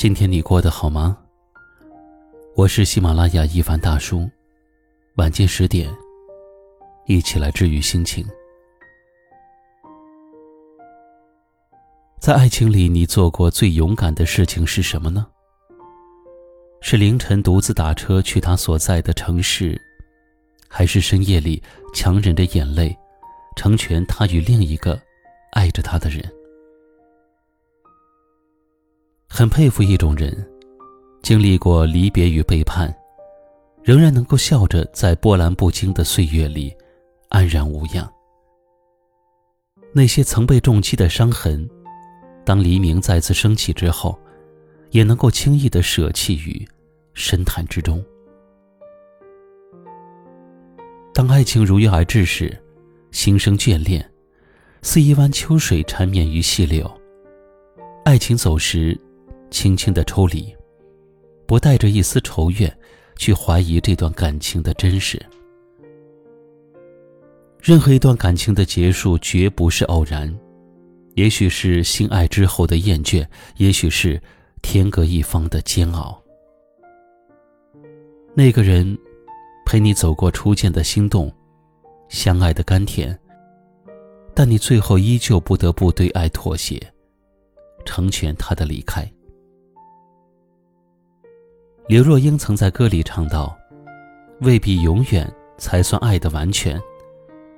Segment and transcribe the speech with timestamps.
[0.00, 1.18] 今天你过得好吗？
[2.56, 4.26] 我是喜马拉雅一凡大叔，
[5.16, 5.94] 晚间十点，
[7.04, 8.26] 一起来治愈心情。
[12.18, 15.26] 在爱情里，你做过最勇敢的事情是什么呢？
[16.80, 19.78] 是凌晨独自打车去他所在的城市，
[20.66, 22.96] 还是深夜里强忍着眼泪，
[23.54, 24.98] 成全他与另一个
[25.52, 26.24] 爱着他的人？
[29.32, 30.44] 很佩服一种人，
[31.22, 32.92] 经历过离别与背叛，
[33.80, 36.76] 仍然能够笑着在波澜不惊的岁月里
[37.28, 38.12] 安然无恙。
[39.92, 41.66] 那些曾被重击的伤痕，
[42.44, 44.18] 当黎明再次升起之后，
[44.90, 46.66] 也能够轻易的舍弃于
[47.14, 48.04] 深潭之中。
[51.14, 52.60] 当爱情如约而至时，
[53.12, 54.04] 心生眷恋，
[54.82, 56.90] 似一湾秋水缠绵于细柳。
[58.04, 59.00] 爱情走时。
[59.50, 60.54] 轻轻的抽离，
[61.46, 62.72] 不带着一丝仇怨，
[63.16, 65.20] 去怀疑这段感情的真实。
[67.60, 70.34] 任何一段感情的结束，绝不是偶然，
[71.14, 73.26] 也许是心爱之后的厌倦，
[73.56, 74.20] 也许是
[74.62, 76.22] 天各一方的煎熬。
[78.34, 78.96] 那个人，
[79.66, 81.30] 陪你走过初见的心动，
[82.08, 83.18] 相爱的甘甜，
[84.34, 86.80] 但你最后依旧不得不对爱妥协，
[87.84, 89.06] 成全他的离开。
[91.88, 93.58] 刘若英曾在歌里唱道
[94.42, 95.28] ：“未必永远
[95.58, 96.80] 才算爱的完全，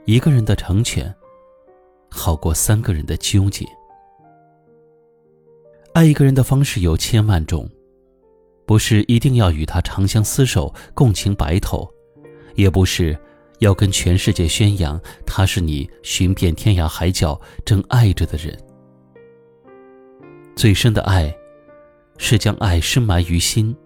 [0.06, 1.14] 一个人的成全，
[2.08, 3.66] 好过三个人的纠结。
[5.92, 7.68] 爱一个人的方式有千万种，
[8.64, 11.86] 不是一定要与他长相厮守、共情白头，
[12.54, 13.14] 也不是
[13.58, 18.58] 要跟全世界宣扬他是你寻遍天涯海角正爱着的人。
[20.56, 21.34] 最深的爱，
[22.16, 23.76] 是将爱深埋于心。”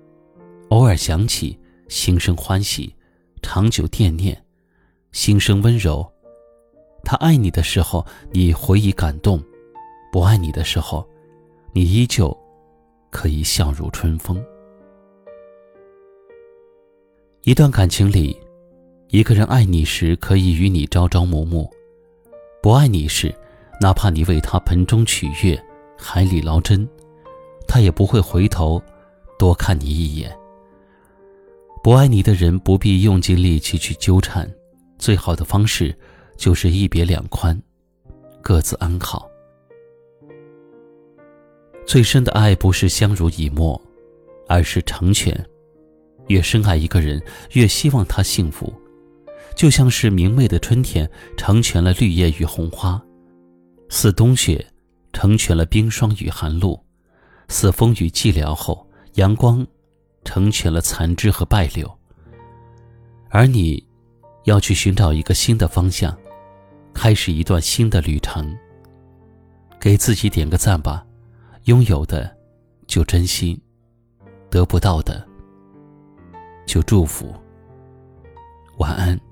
[0.71, 1.57] 偶尔想起，
[1.89, 2.93] 心生欢喜；
[3.41, 4.45] 长久惦念，
[5.13, 6.05] 心生温柔。
[7.05, 9.39] 他爱你的时候，你回忆感动；
[10.11, 11.09] 不爱你的时候，
[11.73, 12.37] 你依旧
[13.11, 14.45] 可以笑如春风。
[17.43, 18.37] 一段感情里，
[19.11, 21.71] 一个人爱你时可以与你朝朝暮暮；
[22.61, 23.33] 不爱你时，
[23.81, 25.65] 哪怕你为他盆中取月、
[25.97, 26.89] 海里捞针，
[27.69, 28.83] 他也不会回头
[29.39, 30.37] 多看你一眼。
[31.87, 34.53] 不爱你的人不必用尽力气去纠缠，
[34.99, 35.97] 最好的方式
[36.37, 37.57] 就是一别两宽，
[38.43, 39.31] 各自安好。
[41.87, 43.81] 最深的爱不是相濡以沫，
[44.49, 45.33] 而是成全。
[46.27, 48.75] 越深爱一个人，越希望他幸福，
[49.55, 53.01] 就像是明媚的春天成全了绿叶与红花，
[53.91, 54.67] 似冬雪
[55.13, 56.85] 成全了冰霜与寒露，
[57.47, 59.65] 似风雨寂寥后阳光。
[60.27, 61.99] 成全了残枝和败柳，
[63.31, 63.83] 而你，
[64.45, 66.15] 要去寻找一个新的方向，
[66.93, 68.55] 开始一段新的旅程。
[69.79, 71.07] 给自己点个赞吧，
[71.65, 72.37] 拥有的
[72.89, 73.63] 就珍惜，
[74.51, 75.25] 得不到的
[76.67, 77.33] 就祝福。
[78.79, 79.26] 晚安。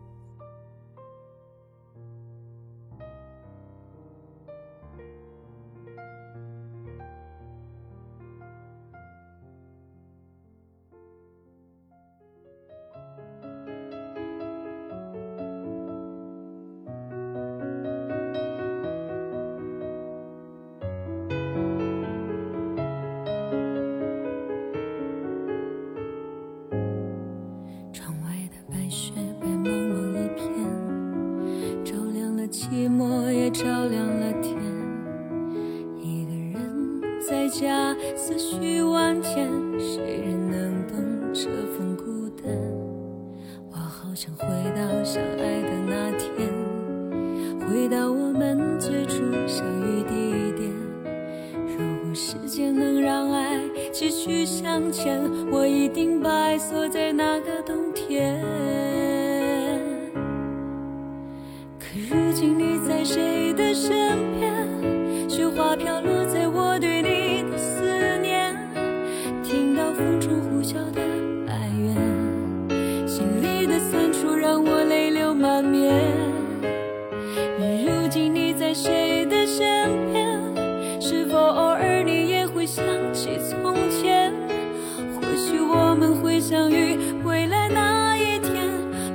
[33.55, 34.57] 照亮了天，
[35.97, 39.49] 一个人在家思绪万千，
[39.79, 40.97] 谁人能懂
[41.33, 42.53] 这份孤单？
[43.71, 46.51] 我好想回到相爱的那天，
[47.61, 50.73] 回到我们最初相遇地点。
[51.79, 53.61] 如果时间能让爱
[53.93, 55.23] 继续向前，
[55.53, 58.45] 我一定把爱锁在那个冬天。
[86.13, 88.71] 会相遇未来那一天。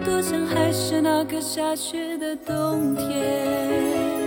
[0.05, 4.18] 多想还是那个下雪的冬天。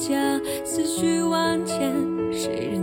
[0.00, 1.76] 家思绪万千
[2.32, 2.79] 谁人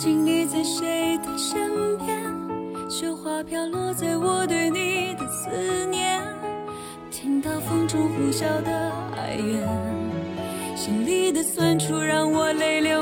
[0.00, 2.88] 今你在谁的身边？
[2.88, 5.50] 雪花飘落在我对你的思
[5.86, 6.22] 念。
[7.10, 9.66] 听到风中呼啸的哀怨
[10.76, 12.97] 心里的酸楚让我泪流